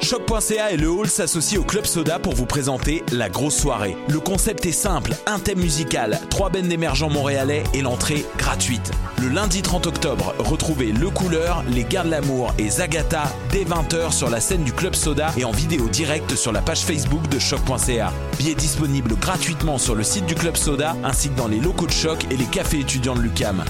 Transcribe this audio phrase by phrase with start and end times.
[0.00, 3.96] Choc.ca et le Hall s'associent au Club Soda pour vous présenter la grosse soirée.
[4.08, 8.90] Le concept est simple, un thème musical, trois bennes d'émergents montréalais et l'entrée gratuite.
[9.20, 14.30] Le lundi 30 octobre, retrouvez Le Couleur, Les Gardes L'amour et Zagata dès 20h sur
[14.30, 18.12] la scène du Club Soda et en vidéo directe sur la page Facebook de Choc.ca.
[18.38, 21.92] Billets disponibles gratuitement sur le site du Club Soda ainsi que dans les locaux de
[21.92, 23.64] Choc et les cafés étudiants de l'UCAM.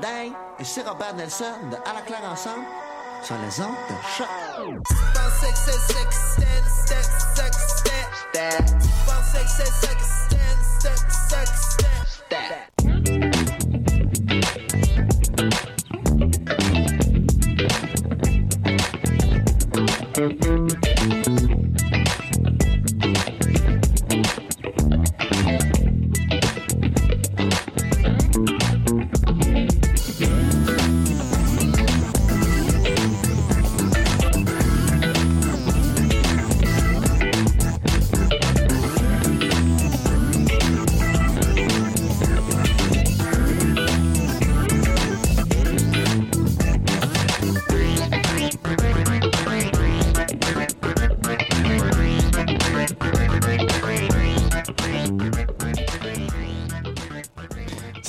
[0.00, 2.64] Dang et Robert Nelson de À la claire ensemble
[3.22, 4.28] sur les ondes de choc.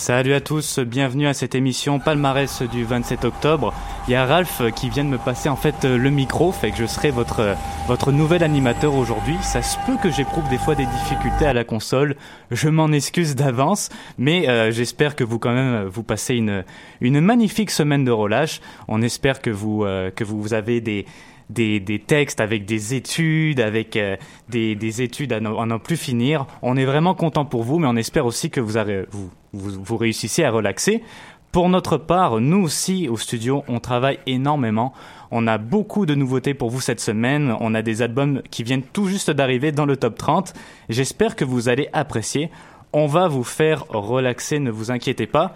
[0.09, 3.75] Salut à tous, bienvenue à cette émission palmarès du 27 octobre.
[4.07, 6.77] Il y a Ralph qui vient de me passer en fait le micro, fait que
[6.77, 9.35] je serai votre nouvel animateur aujourd'hui.
[9.43, 12.15] Ça se peut que j'éprouve des fois des difficultés à la console,
[12.49, 16.63] je m'en excuse d'avance, mais euh, j'espère que vous quand même vous passez une
[17.01, 18.61] une magnifique semaine de relâche.
[18.87, 21.05] On espère que vous euh, que vous avez des
[21.49, 24.15] des, textes avec des études, avec euh,
[24.49, 26.45] des, des, études à n'en plus finir.
[26.61, 29.83] On est vraiment content pour vous, mais on espère aussi que vous, avez, vous, vous,
[29.83, 29.95] vous
[30.43, 31.03] à relaxer.
[31.51, 34.93] Pour notre part, nous aussi au studio, on travaille énormément.
[35.31, 37.55] On a beaucoup de nouveautés pour vous cette semaine.
[37.59, 40.53] On a des albums qui viennent tout juste d'arriver dans le top 30.
[40.89, 42.51] J'espère que vous allez apprécier.
[42.93, 45.53] On va vous faire relaxer, ne vous inquiétez pas.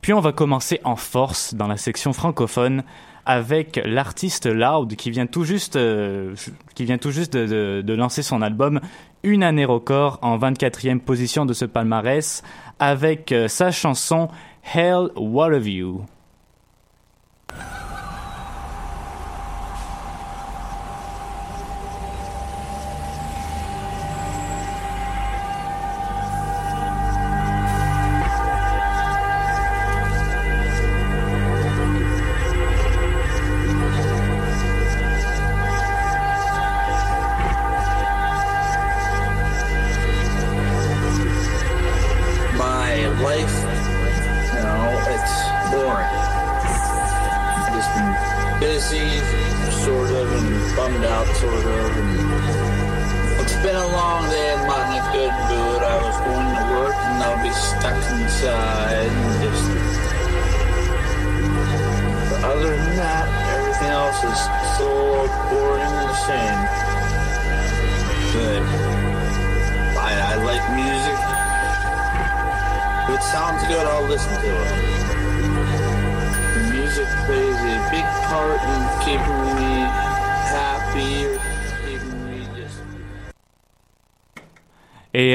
[0.00, 2.84] Puis on va commencer en force dans la section francophone
[3.26, 6.34] avec l'artiste Loud qui vient tout juste, euh,
[6.76, 8.80] de, lancer son album
[9.22, 12.42] Une année record en 24e position de ce palmarès
[12.78, 14.28] avec euh, sa chanson
[14.74, 16.04] Hell What of You.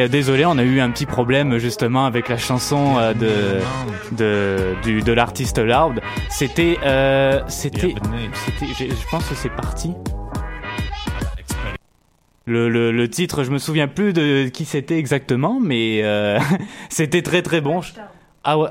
[0.08, 3.60] Euh, désolé, on a eu un petit problème justement avec la chanson euh, de
[4.16, 6.02] de du, de l'artiste Loud.
[6.30, 7.96] C'était euh, c'était
[8.34, 9.94] c'était je pense que c'est parti.
[12.46, 16.40] Le, le, le titre, je me souviens plus de qui c'était exactement, mais euh,
[16.90, 17.82] c'était très très bon.
[18.44, 18.70] Ah ouais.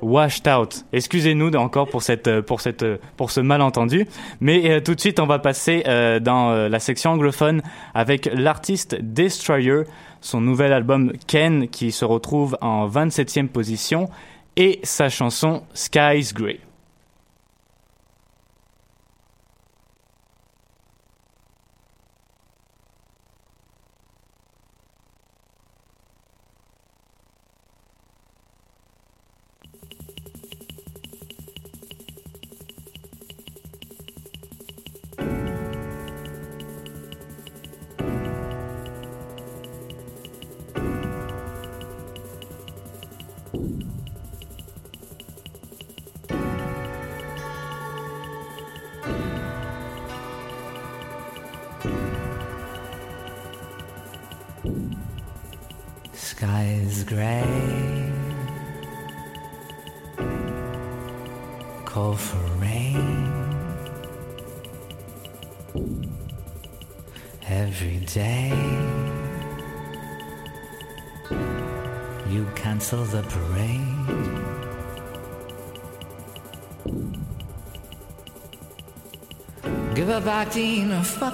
[0.00, 0.84] Washed out.
[0.92, 2.84] Excusez-nous encore pour cette pour cette
[3.16, 4.06] pour ce malentendu,
[4.40, 7.60] mais euh, tout de suite on va passer euh, dans euh, la section anglophone
[7.92, 9.82] avec l'artiste Destroyer,
[10.22, 14.08] son nouvel album Ken qui se retrouve en 27e position
[14.56, 16.60] et sa chanson Skies Grey.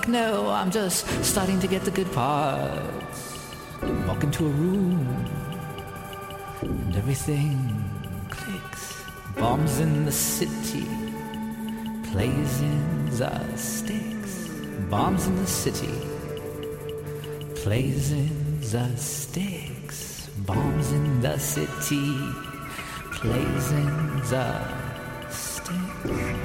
[0.09, 3.55] No, I'm just starting to get the good parts.
[4.07, 5.07] Walk into a room
[6.63, 7.85] and everything
[8.31, 9.05] clicks.
[9.37, 10.87] Bombs in the city,
[12.11, 14.49] plays in the sticks.
[14.89, 15.95] Bombs in the city,
[17.55, 20.29] plays in the sticks.
[20.39, 22.17] Bombs in the city,
[23.13, 26.38] plays in the sticks.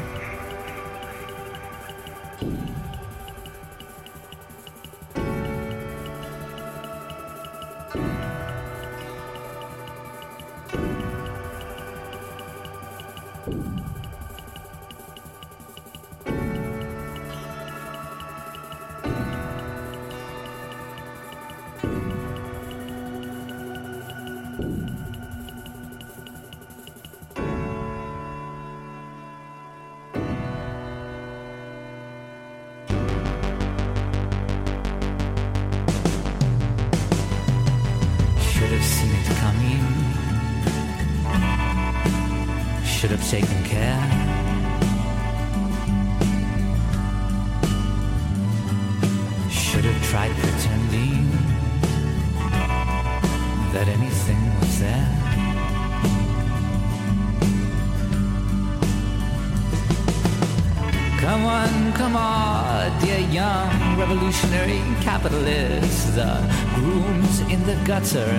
[64.33, 66.15] Revolutionary capitalists.
[66.15, 66.31] The
[66.75, 68.31] grooms in the gutters.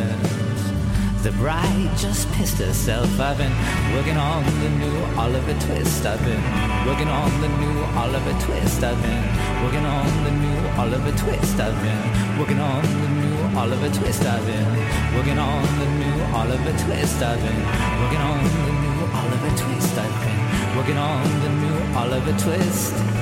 [1.22, 3.08] The bride just pissed herself.
[3.18, 3.52] I've been
[3.94, 6.04] working on the new Oliver Twist.
[6.04, 6.42] I've been
[6.86, 8.82] working on the new Oliver Twist.
[8.84, 9.24] I've been
[9.64, 11.60] working on the new Oliver Twist.
[11.60, 14.22] I've been working on the new Oliver Twist.
[14.22, 14.68] I've been
[15.16, 17.22] working on the new Oliver Twist.
[17.22, 17.62] I've been
[18.02, 19.96] working on the new Oliver Twist.
[19.96, 23.13] I've been working on the new Oliver Twist.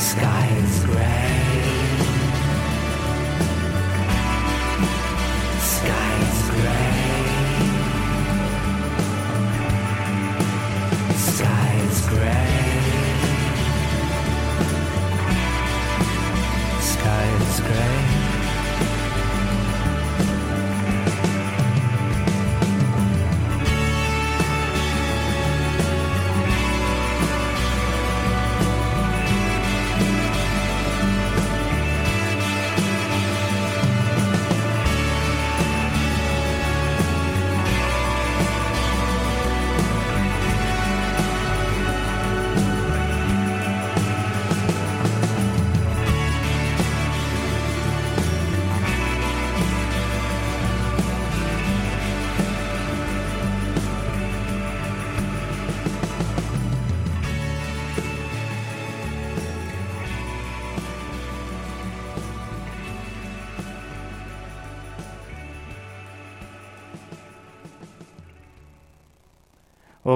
[0.00, 1.49] Sky's gray.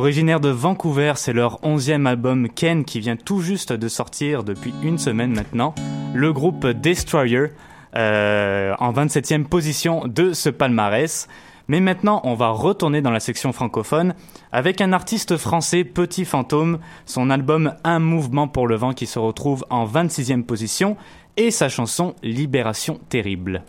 [0.05, 4.75] Originaire de Vancouver, c'est leur onzième album Ken qui vient tout juste de sortir depuis
[4.83, 5.75] une semaine maintenant.
[6.13, 7.47] Le groupe Destroyer
[7.97, 11.27] euh, en 27e position de ce palmarès.
[11.69, 14.13] Mais maintenant, on va retourner dans la section francophone
[14.53, 19.19] avec un artiste français, Petit Fantôme, son album Un mouvement pour le vent qui se
[19.19, 20.99] retrouve en 26e position
[21.39, 23.63] et sa chanson Libération terrible.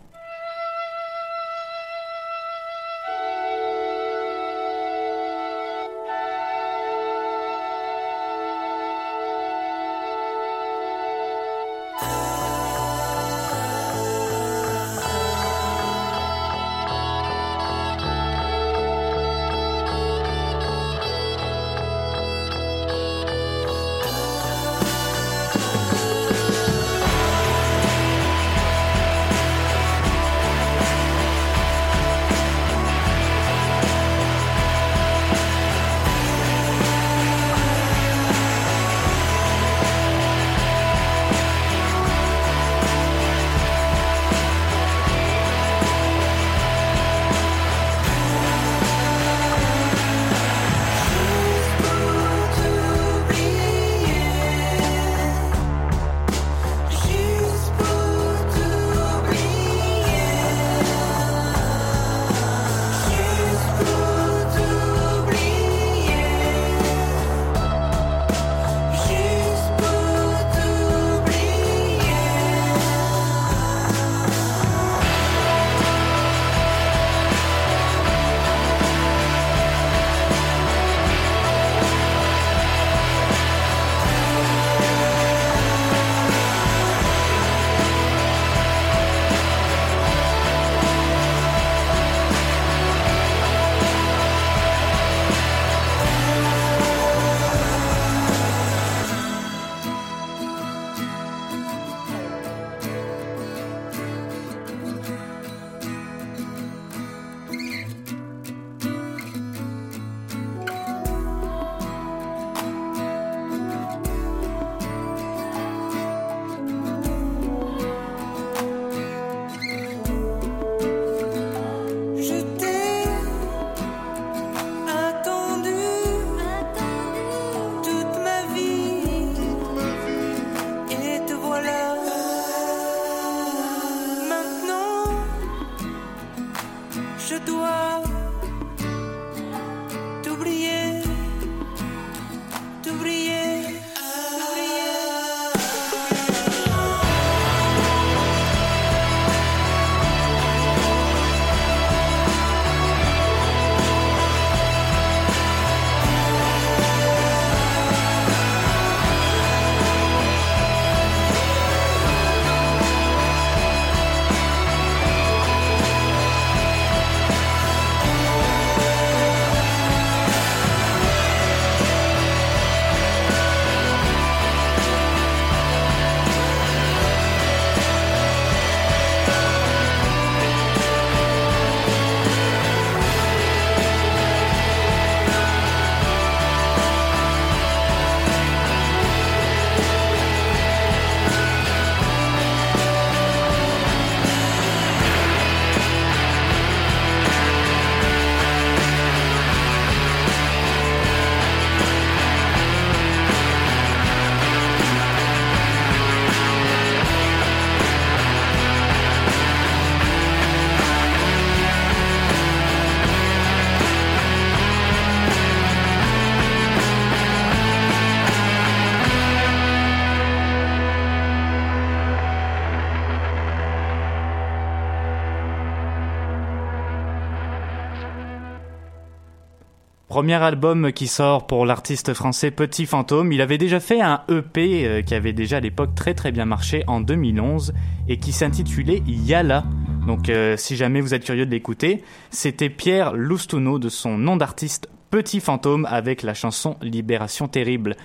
[230.16, 233.34] Premier album qui sort pour l'artiste français Petit Fantôme.
[233.34, 236.46] Il avait déjà fait un EP euh, qui avait déjà à l'époque très très bien
[236.46, 237.74] marché en 2011
[238.08, 239.66] et qui s'intitulait Yala.
[240.08, 244.38] Donc euh, si jamais vous êtes curieux de l'écouter, c'était Pierre Loustuno de son nom
[244.38, 247.98] d'artiste Petit Fantôme avec la chanson Libération Terrible.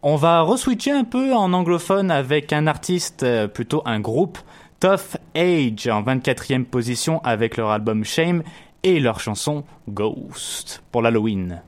[0.00, 4.38] On va reswitcher un peu en anglophone avec un artiste, euh, plutôt un groupe,
[4.80, 8.42] Tough Age en 24e position avec leur album Shame
[8.82, 11.62] et leur chanson Ghost pour l'Halloween.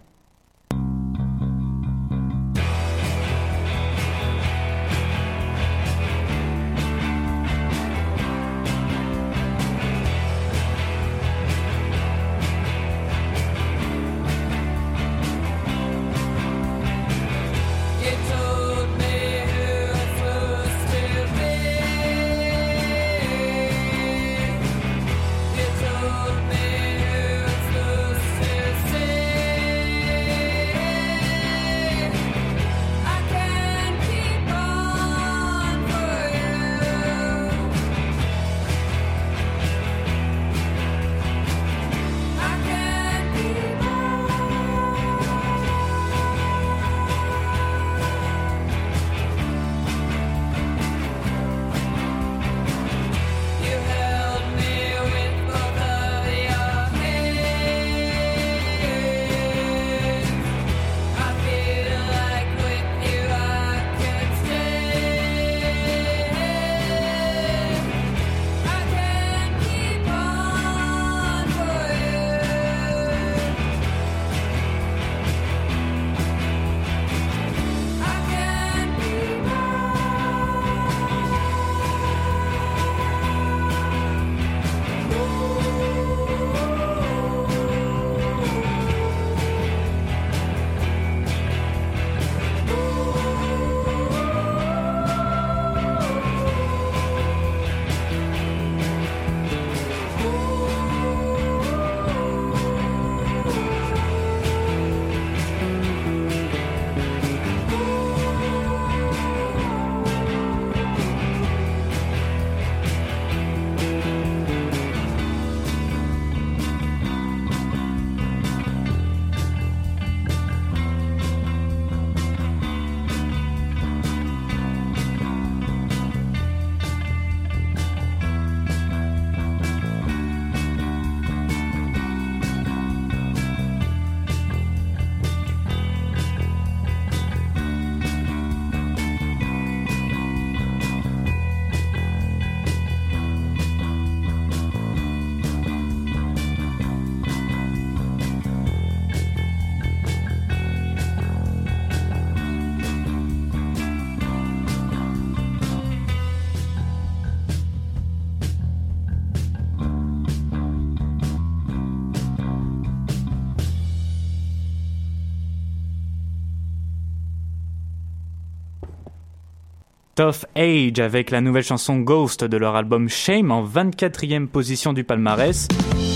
[170.22, 175.02] Tough Age avec la nouvelle chanson Ghost de leur album Shame en 24e position du
[175.02, 175.66] palmarès.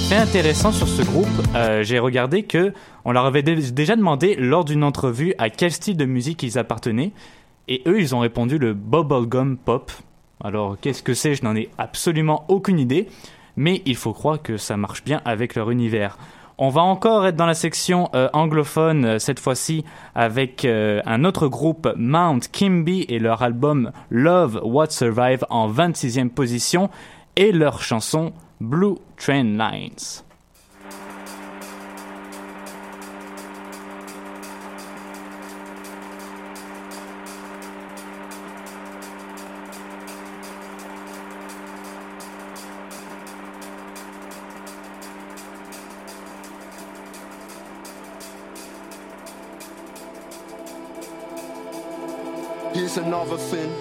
[0.09, 2.73] C'est intéressant sur ce groupe, euh, j'ai regardé que
[3.05, 7.11] on leur avait déjà demandé lors d'une entrevue à quel style de musique ils appartenaient
[7.67, 9.91] et eux ils ont répondu le bubblegum pop.
[10.41, 11.35] Alors qu'est-ce que c'est?
[11.35, 13.09] Je n'en ai absolument aucune idée,
[13.57, 16.17] mais il faut croire que ça marche bien avec leur univers.
[16.59, 21.25] On va encore être dans la section euh, anglophone, euh, cette fois-ci avec euh, un
[21.25, 26.89] autre groupe, Mount Kimby, et leur album Love What Survive en 26e position,
[27.37, 30.26] et leur chanson Blue Train Lines.
[53.27, 53.73] Another thing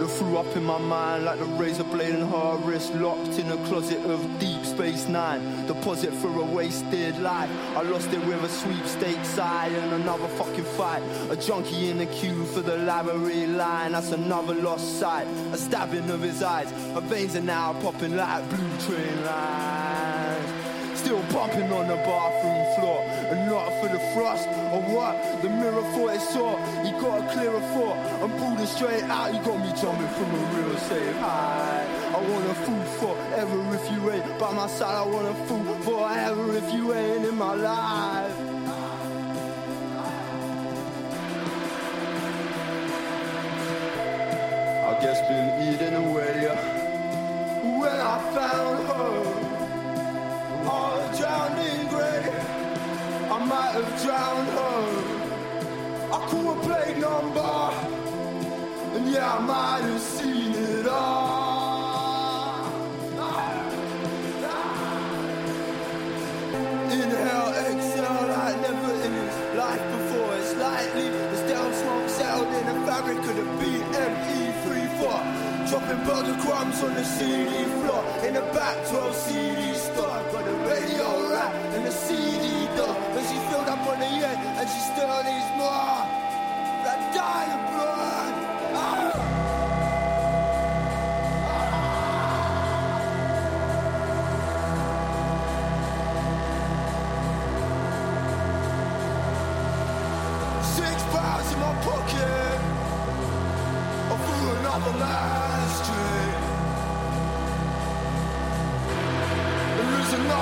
[0.00, 3.48] that flew up in my mind like the razor blade in her wrist, locked in
[3.52, 5.64] a closet of Deep Space Nine.
[5.68, 7.48] Deposit for a wasted life.
[7.76, 11.04] I lost it with a sweepstakes side and another fucking fight.
[11.30, 13.92] A junkie in the queue for the library line.
[13.92, 15.28] That's another lost sight.
[15.52, 16.72] A stabbing of his eyes.
[16.92, 19.69] Her veins are now popping like blue train lines.
[21.10, 23.02] Still bumping on the bathroom floor.
[23.32, 25.42] And not for the thrust or what?
[25.42, 28.30] The mirror thought it saw He got a clearer thought.
[28.38, 29.34] Pulled it straight out.
[29.34, 33.90] You got me jumping from a real safe high I want a fool forever if
[33.90, 34.38] you ain't.
[34.38, 38.40] By my side I want a fool forever if you ain't in my life.
[44.86, 46.46] I guess been eating away
[47.80, 49.39] When I found her
[50.70, 52.22] all drowned in grey.
[53.34, 54.80] I might have drowned her.
[56.16, 57.56] I could have played number,
[58.96, 61.30] and yeah, I might have seen it all.
[66.98, 70.32] Inhale, exhale, like never in his life before.
[70.40, 73.89] It's lightly, the stale smoke settled in the fabric of the BME34.
[75.70, 80.18] Dropping burger crumbs on the CD floor in the back 12 CD store.
[80.32, 82.92] Got the radio rack and the CD door.
[83.14, 86.02] When she filled up on the end and she still needs more.
[86.82, 88.19] That dying blood.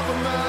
[0.08, 0.47] Lose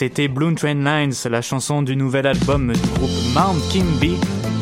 [0.00, 4.16] C'était Bloom Train Lines, la chanson du nouvel album du groupe Mount Kimby,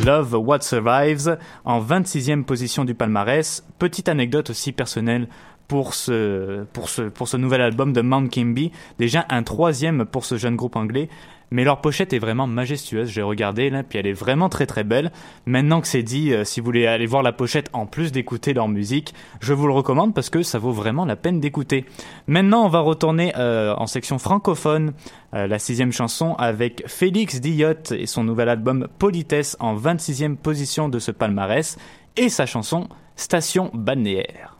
[0.05, 3.65] Love What Survives, en 26e position du palmarès.
[3.79, 5.29] Petite anecdote aussi personnelle
[5.69, 8.73] pour ce, pour ce, pour ce nouvel album de Mount Kimby.
[8.99, 11.09] Déjà un troisième pour ce jeune groupe anglais.
[11.51, 13.09] Mais leur pochette est vraiment majestueuse.
[13.09, 15.13] J'ai regardé là, puis elle est vraiment très très belle.
[15.47, 18.53] Maintenant que c'est dit, euh, si vous voulez aller voir la pochette en plus d'écouter
[18.53, 21.85] leur musique, je vous le recommande parce que ça vaut vraiment la peine d'écouter.
[22.27, 24.93] Maintenant, on va retourner euh, en section francophone,
[25.35, 30.89] euh, la sixième chanson avec Félix Diot et son nouvel album Politesse en 26e position
[30.89, 31.79] de ce palmarès
[32.17, 34.57] et sa chanson Station balnéaire.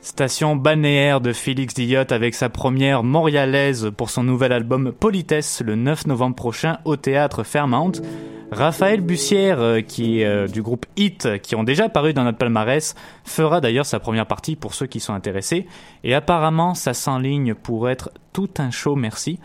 [0.00, 5.74] Station balnéaire de Félix Diot avec sa première montréalaise pour son nouvel album Politesse le
[5.74, 7.92] 9 novembre prochain au théâtre Fairmount.
[8.52, 12.96] Raphaël Bussière, euh, qui euh, du groupe Hit, qui ont déjà paru dans notre palmarès,
[13.24, 15.66] fera d'ailleurs sa première partie pour ceux qui sont intéressés.
[16.02, 19.38] Et apparemment, ça s'enligne pour être tout un show, merci.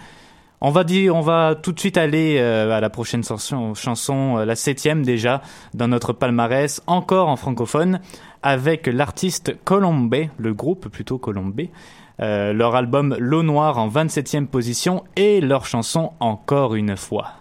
[0.59, 4.55] On va dire, on va tout de suite aller euh, à la prochaine chanson, la
[4.55, 5.43] septième déjà,
[5.75, 7.99] dans notre palmarès, encore en francophone,
[8.41, 11.69] avec l'artiste Colombé, le groupe plutôt Colombé,
[12.17, 17.33] leur album L'eau noire en 27e position et leur chanson Encore une fois.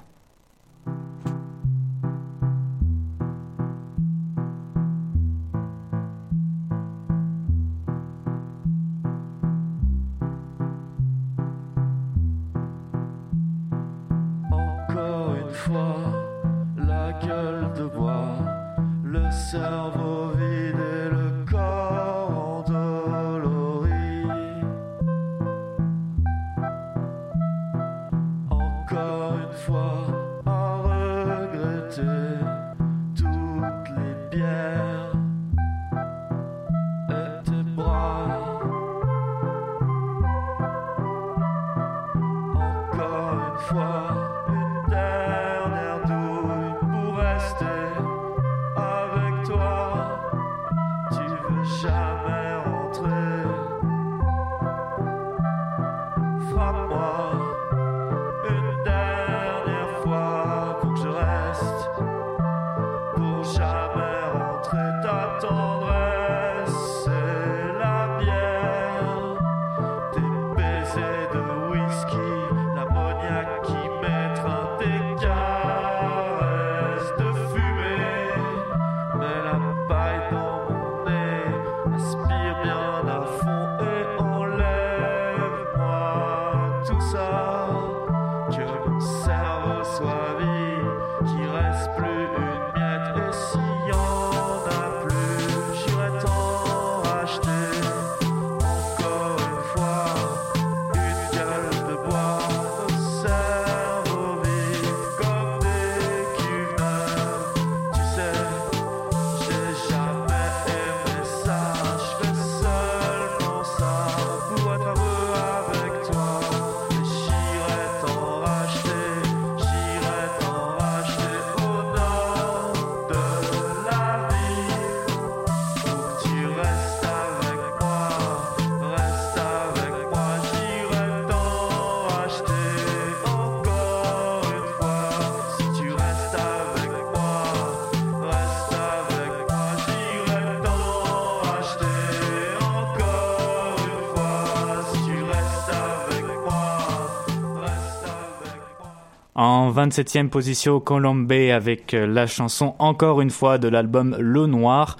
[149.74, 154.96] 27e position Colombé avec euh, la chanson encore une fois de l'album Le Noir.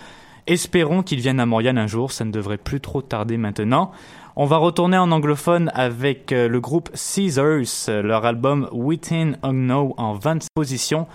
[0.48, 3.92] Espérons qu'il vienne à Montréal un jour, ça ne devrait plus trop tarder maintenant.
[4.34, 10.14] On va retourner en anglophone avec euh, le groupe Caesars, leur album Within Unknown en
[10.14, 11.06] 20 positions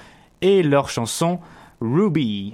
[0.41, 1.39] et leur chanson
[1.81, 2.53] Ruby.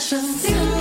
[0.00, 0.79] 一生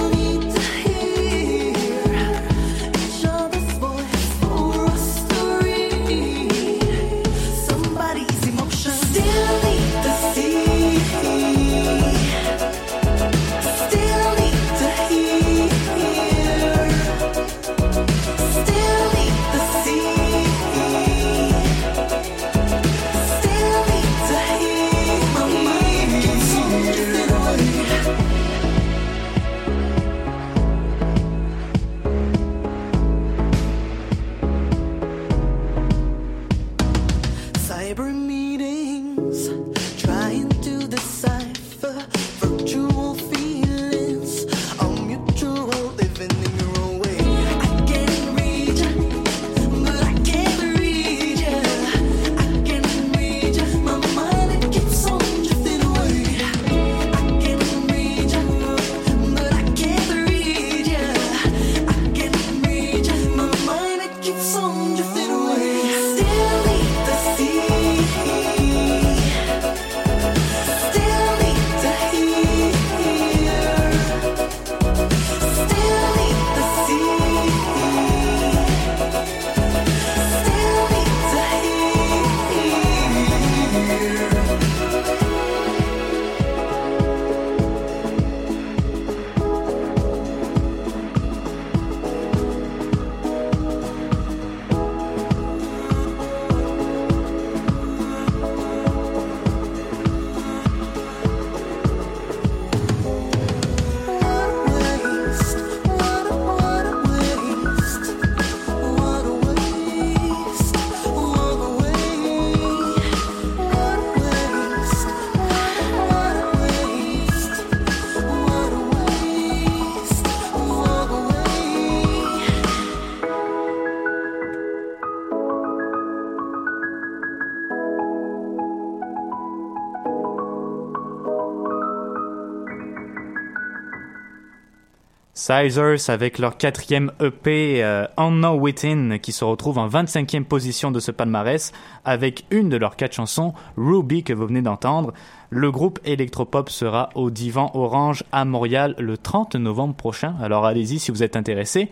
[135.50, 141.10] Avec leur quatrième EP euh, Unknown Within qui se retrouve en 25e position de ce
[141.10, 141.72] palmarès
[142.06, 145.12] avec une de leurs quatre chansons, Ruby, que vous venez d'entendre.
[145.50, 151.00] Le groupe électropop sera au Divan Orange à Montréal le 30 novembre prochain, alors allez-y
[151.00, 151.90] si vous êtes intéressé.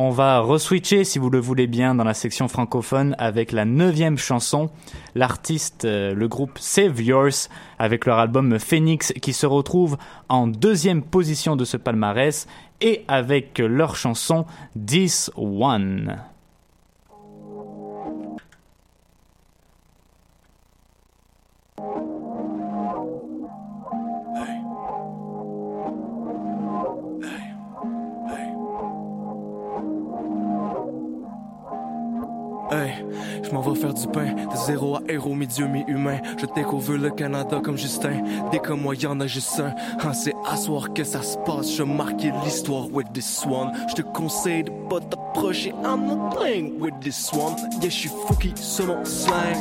[0.00, 4.16] On va reswitcher, si vous le voulez bien, dans la section francophone avec la neuvième
[4.16, 4.70] chanson.
[5.16, 7.48] L'artiste, euh, le groupe Save Yours,
[7.80, 9.96] avec leur album Phoenix, qui se retrouve
[10.28, 12.46] en deuxième position de ce palmarès,
[12.80, 16.18] et avec leur chanson This One.
[33.42, 36.18] Je m'en vais faire du pain, de zéro à héros, mi-dieu, mi-humain.
[36.38, 38.22] Je découvre le Canada comme Justin.
[38.50, 39.74] Dès que moi, y'en a juste un.
[40.04, 41.74] Hein, c'est à soir que ça se passe.
[41.76, 43.72] Je marque l'histoire with this one.
[43.88, 45.72] Je te conseille de pas t'approcher.
[45.84, 47.56] I'm not playing with this one.
[47.80, 49.56] Yeah, je suis fouki sur mon slang.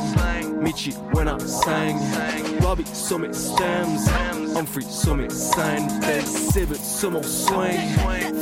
[0.61, 1.97] Michi when I sang.
[2.61, 4.47] Robbie sur mes stems.
[4.58, 5.88] Humphrey sur mes signs.
[6.01, 7.78] Ben Sibbett sur mon swing.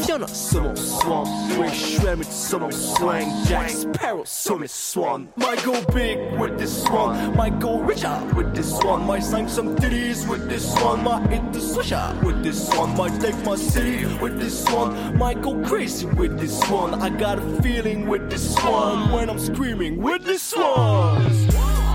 [0.06, 1.26] Fiona sur mon swamp.
[1.60, 3.28] Ray Shremmett sur mon swing.
[3.50, 5.28] Jack Sparrow sur mes swan.
[5.36, 7.36] Might go big with this one.
[7.36, 9.06] Might go richer with this one.
[9.06, 11.04] Might sign some titties with this one.
[11.04, 12.96] Might hit the swisher with this one.
[12.96, 15.18] Might take my city with this one.
[15.18, 16.94] Might go crazy with this one.
[16.94, 19.12] I got a feeling with this one.
[19.12, 21.26] When I'm screaming with this one.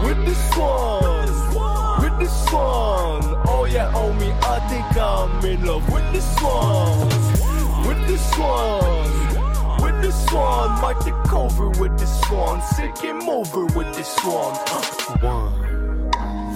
[0.04, 2.02] With this one.
[2.02, 3.09] With this one.
[3.70, 7.06] Yeah, me, I think I'm in love with this one.
[7.86, 9.80] With this one.
[9.80, 10.80] With this one.
[10.80, 12.60] Might take over with this one.
[12.62, 14.56] Sick him over with this one.
[15.20, 16.10] One.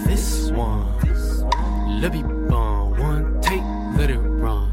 [0.05, 0.89] This one.
[2.01, 2.11] Le
[2.49, 2.99] bon.
[2.99, 3.62] One take,
[3.97, 4.73] let it run.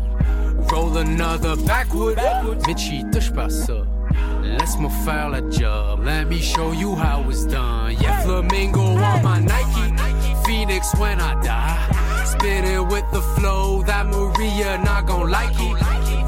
[0.71, 2.17] Roll another backward.
[2.65, 3.85] Mitchy, touche pas ça.
[4.41, 6.03] Laisse-moi faire job.
[6.03, 7.95] Let me show you how it's done.
[8.01, 9.91] Yeah, flamingo on my Nike.
[10.61, 12.23] Phoenix when I die.
[12.23, 15.73] Spinning with the flow that Maria not gon' like it.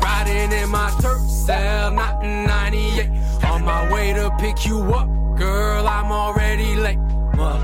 [0.01, 3.11] Riding in my turf cell, not in 98.
[3.43, 5.07] On my way to pick you up,
[5.37, 6.97] girl, I'm already late.
[7.35, 7.59] Moi,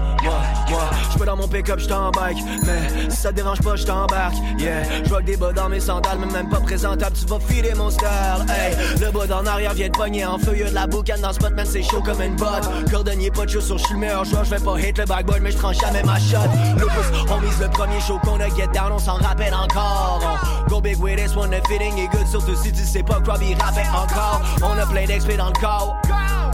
[0.69, 4.83] moi, moi, j'peux dans mon pick-up, j't'embarque Mais si ça te dérange pas, j't'embarque Yeah,
[5.05, 8.07] j'vois des bas dans mes sandales Mais même pas présentable, tu vas filer mon style
[8.49, 11.35] Hey, le bas d'en arrière vient de pogner En feu, de la boucane dans ce
[11.35, 12.69] spot Man, c'est chaud comme une botte.
[12.91, 15.79] Cordonnier, pas de chaussures, j'suis le meilleur joueur J'vais pas hit le backboard, mais j'tranche
[15.79, 16.37] jamais ma shot.
[16.77, 20.21] Lupus, on mise le premier show qu'on a get down On s'en rappelle encore.
[20.67, 23.55] Go big with this one, the fitting est good Surtout si tu sais pas Robbie
[23.55, 24.41] rappait encore.
[24.61, 25.97] On a plein d'XP dans le corps.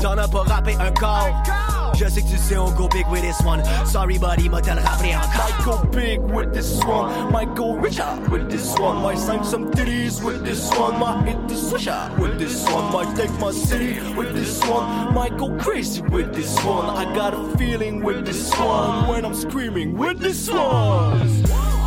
[0.02, 3.22] T'en as pas rappé un corps je sais que tu sais, on go big with
[3.22, 3.64] this one.
[3.86, 5.46] Sorry, buddy, m'a te le rappeler encore.
[5.46, 7.32] Might go big with this one.
[7.32, 9.02] Might go richer with this one.
[9.02, 11.00] Might sign some titties with this one.
[11.00, 12.92] Might hit the swisher with this one.
[12.92, 15.14] Might take my city with this one.
[15.14, 16.90] Might go crazy with this one.
[16.90, 19.08] I got a feeling with this one.
[19.08, 21.20] When I'm screaming with this one.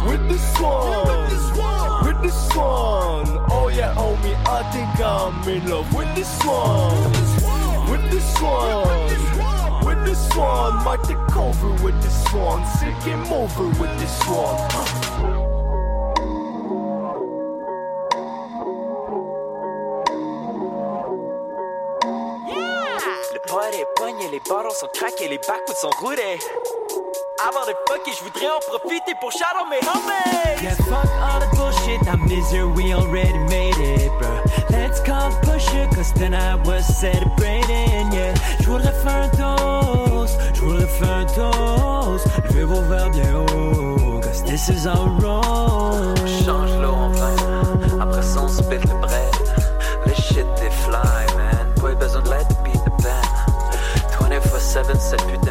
[0.06, 1.28] With this one.
[2.04, 3.26] With this one.
[3.50, 7.90] Oh yeah, homie, I think I'm in love with this one.
[7.90, 9.37] With this one.
[10.08, 12.64] This one, might take over with this one.
[12.64, 14.56] Sick him over with this one.
[23.34, 26.38] Le poids est poigné, les ballons sont craqués, les backwoods sont roulés.
[27.40, 30.60] Avant de fucker, je voudrais en profiter pour out mes homies.
[30.60, 34.28] Yeah, fuck all the bullshit, that misery, we already made it, bro.
[34.70, 38.34] Let's come push it, cause tonight we're celebrating, yeah.
[38.60, 42.26] J'voudrais faire un toast, j'voudrais faire un toast.
[42.50, 46.18] Levez vos verres bien haut, cause this is our road.
[46.44, 49.34] Change l'eau en vin, après ça on spit le bread.
[50.06, 51.72] Le shit est fly, man.
[51.80, 53.48] Pas besoin de l'aide, beat the band.
[54.28, 55.47] 24-7, cette putain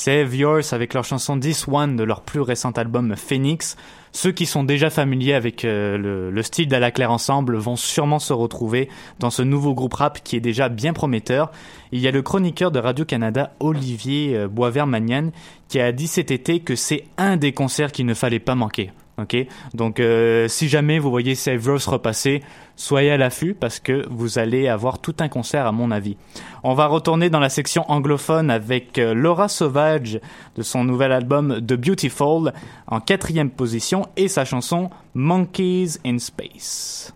[0.00, 3.76] Save Yours avec leur chanson This One de leur plus récent album Phoenix.
[4.12, 8.18] Ceux qui sont déjà familiers avec euh, le, le style d'Ala Claire Ensemble vont sûrement
[8.18, 8.88] se retrouver
[9.18, 11.52] dans ce nouveau groupe rap qui est déjà bien prometteur.
[11.92, 15.32] Il y a le chroniqueur de Radio-Canada, Olivier euh, Boisvert-Magnan,
[15.68, 18.92] qui a dit cet été que c'est un des concerts qu'il ne fallait pas manquer.
[19.74, 22.42] Donc euh, si jamais vous voyez Save Yours repasser,
[22.76, 26.16] soyez à l'affût parce que vous allez avoir tout un concert à mon avis.
[26.62, 30.20] On va retourner dans la section anglophone avec euh, Laura Sauvage
[30.56, 32.52] de son nouvel album The Beautiful
[32.86, 37.14] en quatrième position et sa chanson Monkeys in Space.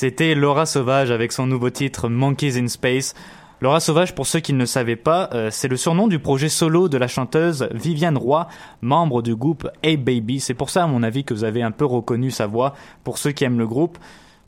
[0.00, 3.14] C'était Laura Sauvage avec son nouveau titre Monkeys in Space.
[3.60, 6.48] Laura Sauvage, pour ceux qui ne le savaient pas, euh, c'est le surnom du projet
[6.48, 8.46] solo de la chanteuse Viviane Roy,
[8.80, 10.38] membre du groupe Hey Baby.
[10.38, 13.18] C'est pour ça, à mon avis, que vous avez un peu reconnu sa voix, pour
[13.18, 13.98] ceux qui aiment le groupe.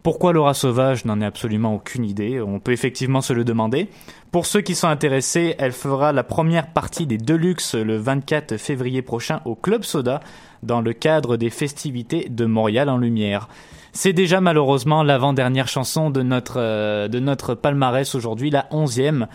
[0.05, 2.41] Pourquoi Laura Sauvage N'en ai absolument aucune idée.
[2.41, 3.89] On peut effectivement se le demander.
[4.31, 9.03] Pour ceux qui sont intéressés, elle fera la première partie des Deluxe le 24 février
[9.03, 10.21] prochain au Club Soda,
[10.63, 13.49] dans le cadre des festivités de Montréal en Lumière.
[13.93, 19.27] C'est déjà malheureusement l'avant-dernière chanson de notre, euh, de notre palmarès aujourd'hui, la onzième.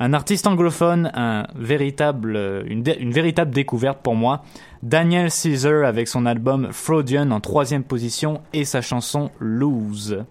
[0.00, 1.42] Un artiste anglophone, euh,
[2.66, 4.42] une, véritable découverte pour moi.
[4.82, 10.24] Daniel Caesar avec son album Freudian en troisième position et sa chanson Lose.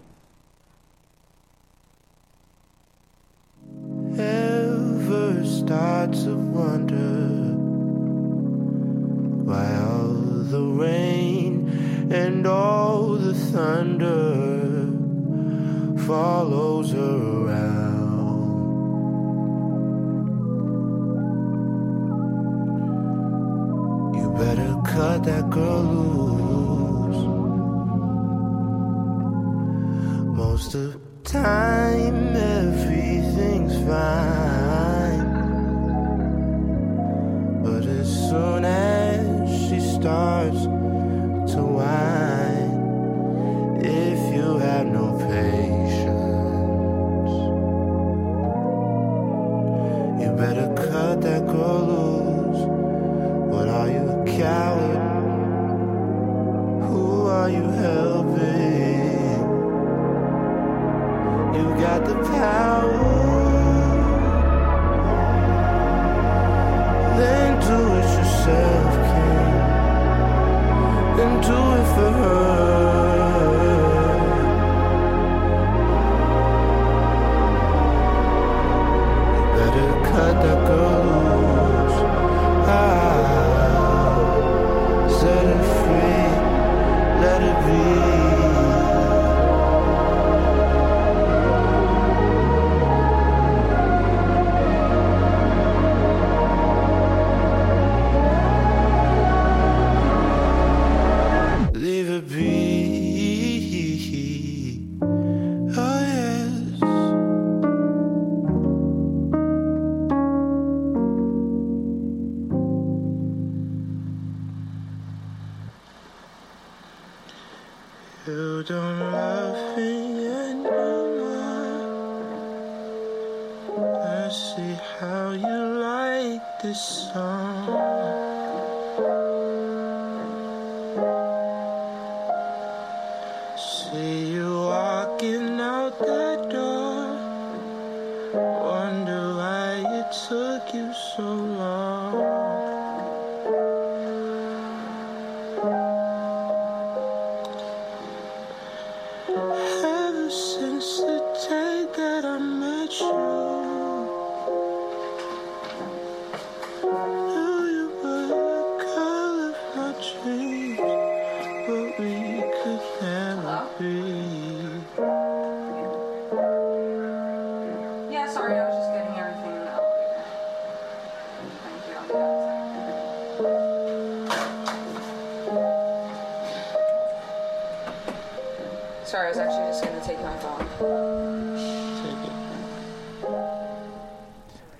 [12.10, 14.86] And all the thunder
[16.06, 18.38] follows her around.
[24.16, 27.24] You better cut that girl loose.
[30.36, 31.97] Most of time,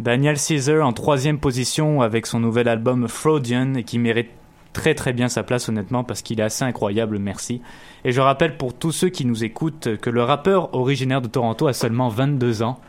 [0.09, 4.31] Daniel Caesar en troisième position avec son nouvel album Freudian et qui mérite
[4.73, 7.61] très très bien sa place honnêtement parce qu'il est assez incroyable, merci.
[8.07, 11.67] Et je rappelle pour tous ceux qui nous écoutent que le rappeur originaire de Toronto
[11.67, 12.81] a seulement 22 ans.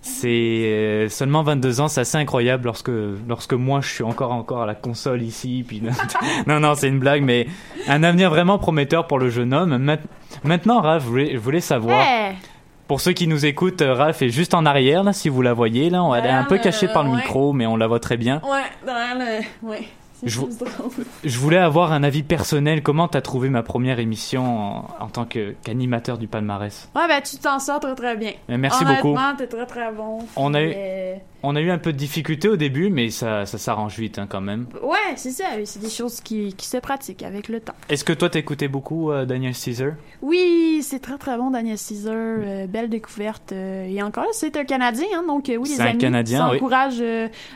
[0.00, 2.92] C'est euh, seulement 22 ans, c'est assez incroyable lorsque,
[3.26, 5.64] lorsque moi je suis encore encore à la console ici.
[5.66, 5.82] Puis...
[6.46, 7.48] non, non, c'est une blague, mais
[7.88, 9.76] un avenir vraiment prometteur pour le jeune homme.
[9.76, 9.98] Maint-
[10.44, 12.00] Maintenant, Raph, je voulais, savoir.
[12.00, 12.36] Hey!
[12.88, 15.52] Pour ceux qui nous écoutent, euh, Ralph est juste en arrière, là, si vous la
[15.52, 15.90] voyez.
[15.90, 17.16] Là, elle est un peu Euh, cachée par le ouais.
[17.16, 18.40] micro, mais on la voit très bien.
[18.44, 19.68] Ouais, dans le.
[19.68, 19.82] Ouais.
[20.24, 20.40] Je.
[21.22, 22.82] Je voulais avoir un avis personnel.
[22.82, 26.88] Comment t'as trouvé ma première émission en, en tant qu'animateur du palmarès?
[26.96, 28.32] Ouais, ben tu t'en sors très très bien.
[28.48, 29.36] Mais merci Honnêtement, beaucoup.
[29.38, 30.18] t'es très très bon.
[30.34, 33.46] On a eu- Mais- On a eu un peu de difficulté au début, mais ça,
[33.46, 34.66] ça s'arrange vite hein, quand même.
[34.82, 35.44] Ouais, c'est ça.
[35.64, 37.74] C'est des choses qui, qui se pratiquent avec le temps.
[37.88, 39.92] Est-ce que toi t'écoutais beaucoup euh, Daniel Caesar?
[40.20, 42.12] Oui, c'est très très bon, Daniel Caesar.
[42.16, 43.52] euh, belle découverte.
[43.52, 45.98] euh, et encore c'est un Canadien, hein, donc oui, les C'est un amis.
[45.98, 46.56] Canadien, oui.
[46.56, 47.02] encourage,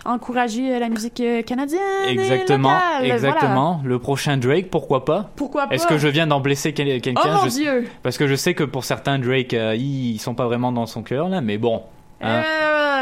[0.04, 1.80] encourager la musique canadienne.
[2.06, 3.74] et Exactement, locale, exactement.
[3.74, 3.88] voilà.
[3.88, 5.30] Le prochain Drake, pourquoi pas?
[5.36, 5.74] Pourquoi pas?
[5.74, 7.20] Est-ce que je viens d'en blesser quel- quelqu'un?
[7.24, 10.34] Oh mon Je- Dieu Parce que je sais que pour certains Drake, ils, ils sont
[10.34, 11.82] pas vraiment dans son cœur là, mais bon.
[12.20, 12.42] hein,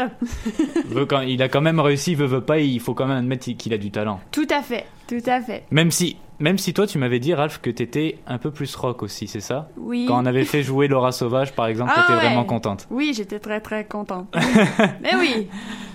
[1.09, 3.73] Quand, il a quand même réussi, veut, veut pas, il faut quand même admettre qu'il
[3.73, 4.19] a du talent.
[4.31, 5.63] tout à fait, tout à fait.
[5.71, 9.03] Même si, même si toi tu m'avais dit Ralph que t'étais un peu plus rock
[9.03, 9.69] aussi, c'est ça?
[9.77, 10.05] Oui.
[10.07, 12.25] Quand on avait fait jouer Laura Sauvage par exemple, Ah t'étais ouais.
[12.25, 12.87] vraiment contente.
[12.89, 14.27] Oui, j'étais très très contente.
[15.01, 15.47] Mais oui.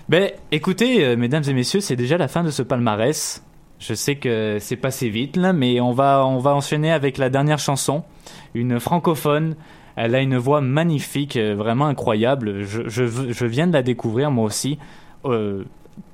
[0.08, 3.42] Ben, écoutez, euh, mesdames et messieurs, c'est déjà la fin de ce palmarès.
[3.78, 7.28] Je sais que c'est passé vite là, mais on va on va enchaîner avec la
[7.28, 8.04] dernière chanson,
[8.54, 9.54] une francophone.
[9.96, 12.62] Elle a une voix magnifique, euh, vraiment incroyable.
[12.62, 14.78] Je, je, viens de la découvrir moi aussi,
[15.24, 15.64] euh,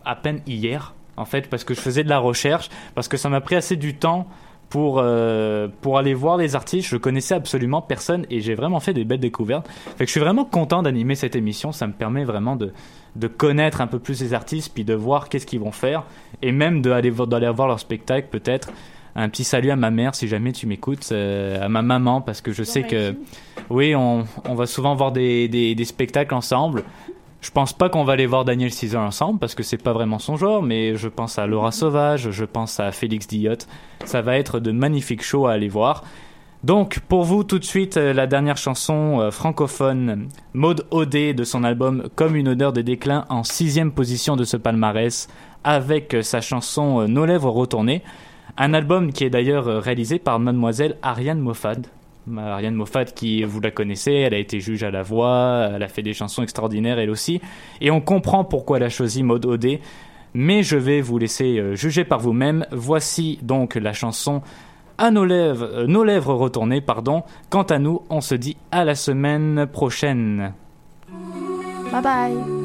[0.04, 3.28] à peine hier, en fait, parce que je faisais de la recherche, parce que ça
[3.28, 4.26] m'a pris assez du temps
[4.70, 6.88] pour, euh, pour aller voir les artistes.
[6.88, 9.68] Je connaissais absolument personne et j'ai vraiment fait des belles découvertes.
[9.68, 11.72] Fait que je suis vraiment content d'animer cette émission.
[11.72, 12.72] Ça me permet vraiment de,
[13.16, 16.04] de connaître un peu plus les artistes, puis de voir qu'est-ce qu'ils vont faire,
[16.40, 18.70] et même d'aller vo- d'aller voir leur spectacle peut-être.
[19.14, 22.40] Un petit salut à ma mère si jamais tu m'écoutes, euh, à ma maman parce
[22.40, 23.14] que je sais que
[23.72, 26.84] oui, on, va souvent voir des, spectacles ensemble.
[27.40, 30.18] Je pense pas qu'on va aller voir Daniel Caesar ensemble parce que c'est pas vraiment
[30.18, 33.66] son genre, mais je pense à Laura Sauvage, je pense à Félix Diot.
[34.04, 36.04] Ça va être de magnifiques shows à aller voir.
[36.62, 41.42] Donc, pour vous, tout de suite, euh, la dernière chanson euh, francophone, Maude Odé, de
[41.42, 45.26] son album Comme une odeur de déclin, en sixième position de ce palmarès,
[45.64, 48.02] avec euh, sa chanson Nos lèvres retournées.
[48.56, 51.78] Un album qui est d'ailleurs réalisé par mademoiselle Ariane Moffat.
[52.36, 55.88] Ariane Moffat, qui vous la connaissez, elle a été juge à la voix, elle a
[55.88, 57.40] fait des chansons extraordinaires elle aussi,
[57.80, 59.80] et on comprend pourquoi elle a choisi Maude Odé,
[60.34, 62.66] mais je vais vous laisser euh, juger par vous-même.
[62.72, 64.42] Voici donc la chanson
[64.98, 67.22] à nos lèvres, euh, nos lèvres retournées, pardon.
[67.50, 70.52] Quant à nous, on se dit à la semaine prochaine.
[71.90, 72.61] Bye bye.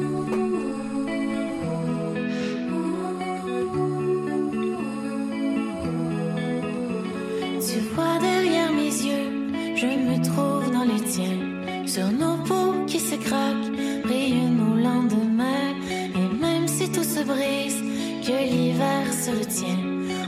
[19.30, 19.78] Retient,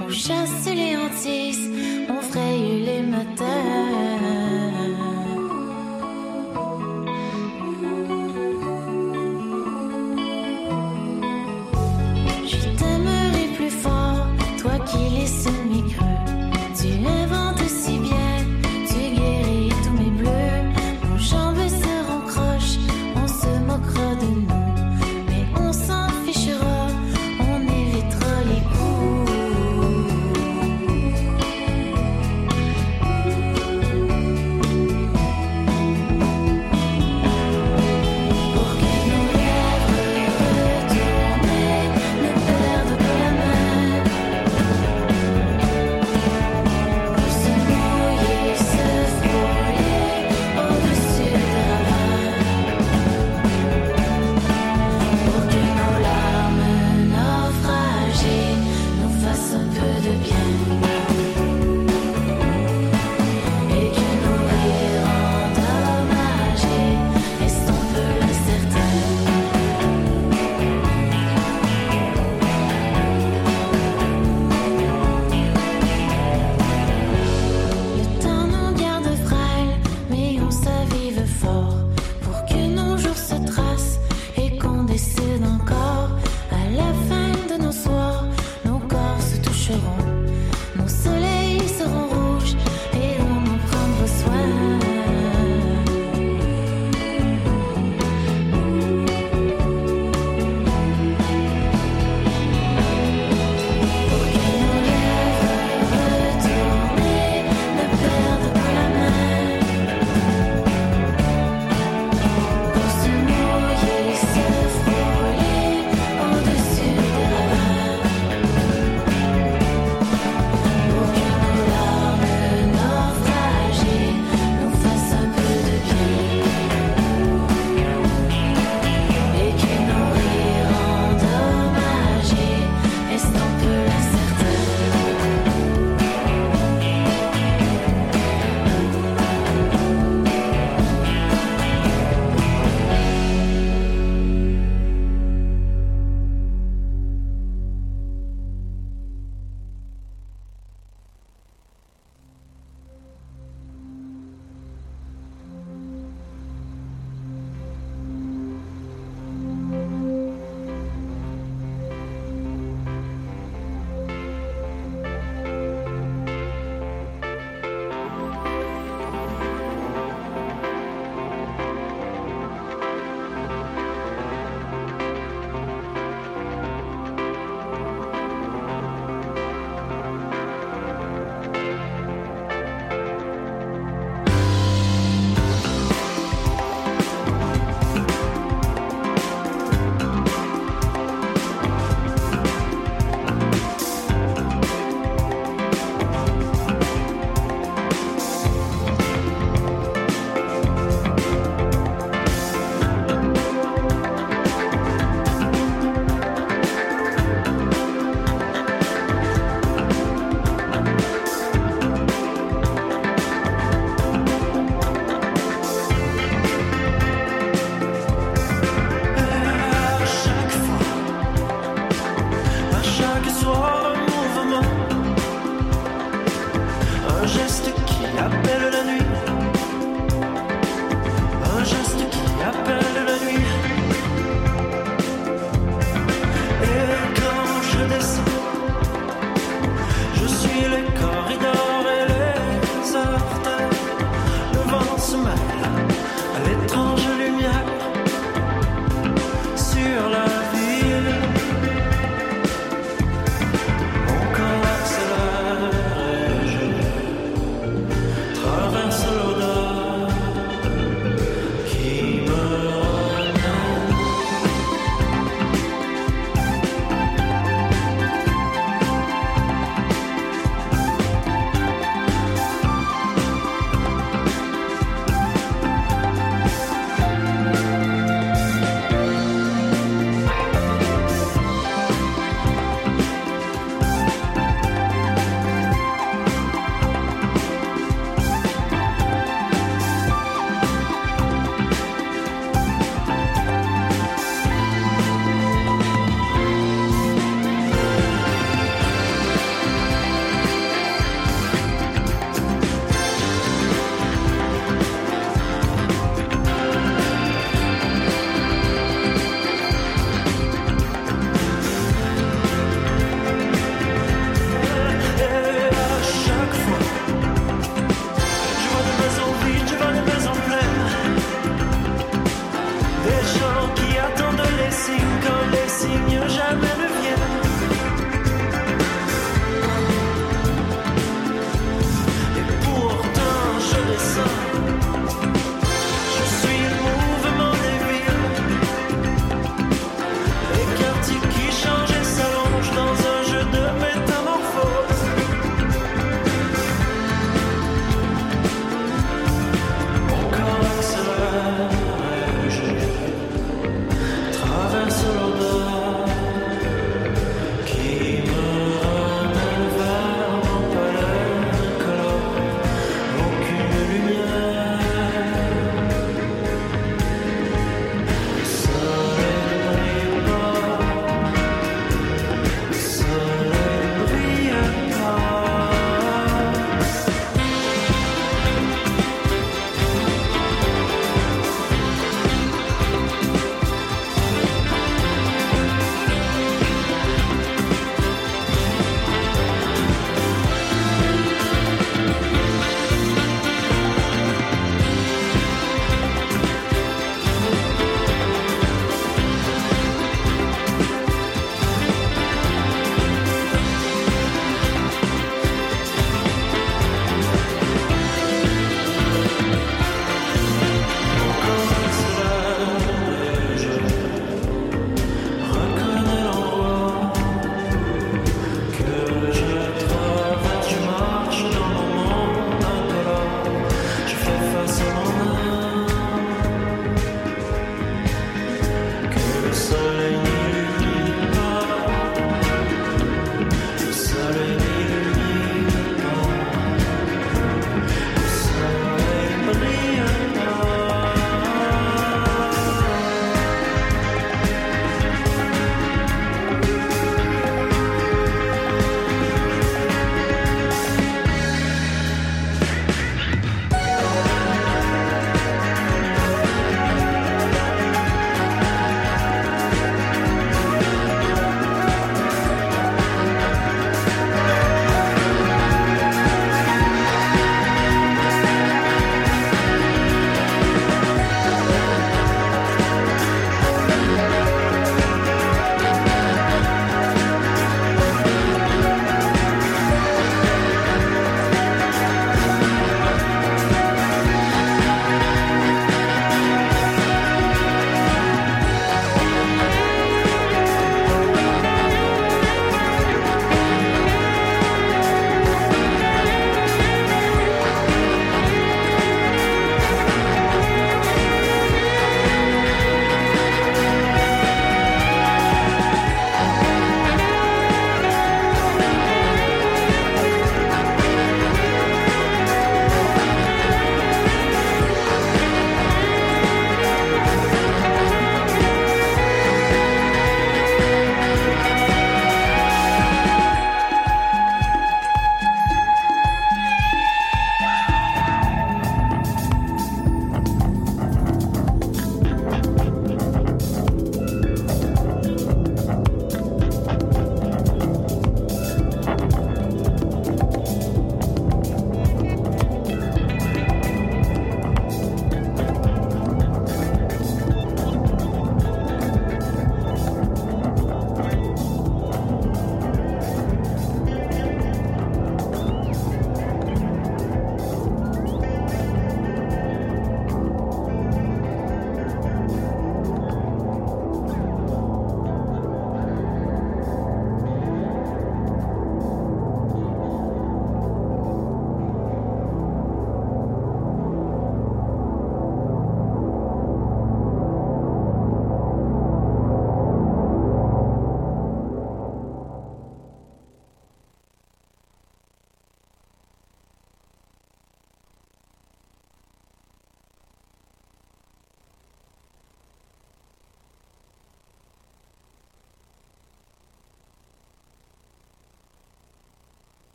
[0.00, 1.70] on chasse les hantises,
[2.08, 4.11] on fraye les matins.